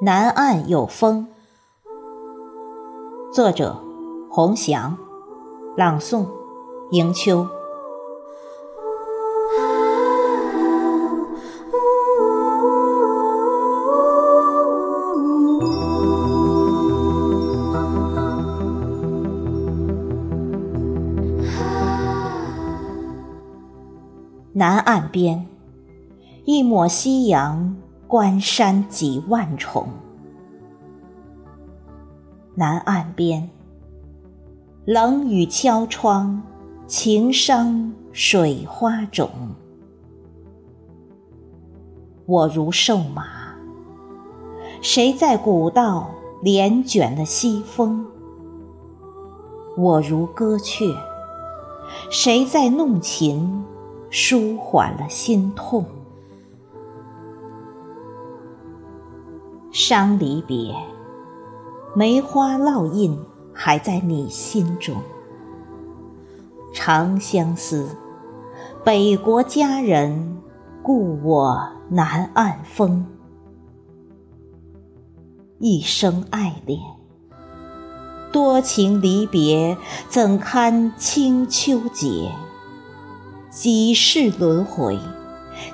[0.00, 1.26] 南岸有风。
[3.32, 3.76] 作者：
[4.30, 4.96] 洪祥，
[5.76, 6.24] 朗诵：
[6.92, 7.44] 迎秋。
[24.52, 25.48] 南岸边，
[26.44, 27.76] 一抹夕阳，
[28.08, 29.86] 关山几万重。
[32.54, 33.50] 南岸边，
[34.86, 36.42] 冷雨敲窗，
[36.86, 39.28] 情伤水花种。
[42.24, 43.26] 我如瘦马，
[44.80, 46.08] 谁在古道
[46.42, 48.06] 帘卷了西风？
[49.76, 50.86] 我如歌雀，
[52.08, 53.62] 谁在弄琴？
[54.08, 55.84] 舒缓了心痛，
[59.80, 60.74] 伤离别，
[61.94, 63.16] 梅花烙印
[63.54, 64.96] 还在你心中。
[66.74, 67.88] 长相思，
[68.84, 70.36] 北国佳人
[70.82, 73.06] 故我南岸风。
[75.60, 76.80] 一生爱恋，
[78.32, 79.78] 多情离别，
[80.08, 82.32] 怎堪清秋节？
[83.48, 84.98] 几世轮回，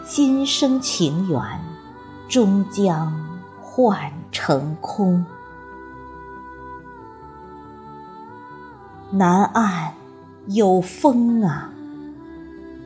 [0.05, 1.41] 今生情缘
[2.29, 3.24] 终将
[3.77, 5.27] 幻成空。
[9.11, 9.93] 南岸
[10.47, 11.73] 有风啊，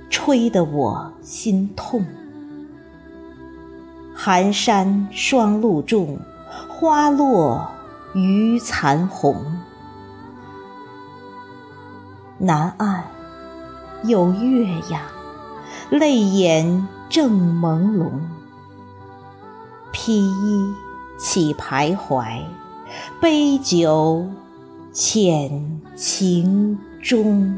[0.08, 2.02] 吹得我心痛。
[4.14, 6.18] 寒山霜露重，
[6.70, 7.70] 花落
[8.14, 9.44] 余残红。
[12.38, 13.04] 南岸。
[14.04, 15.02] 有月呀，
[15.90, 18.08] 泪眼正朦胧。
[20.08, 20.74] 披衣
[21.18, 22.40] 起徘徊，
[23.20, 24.26] 杯酒
[24.90, 27.54] 浅情中。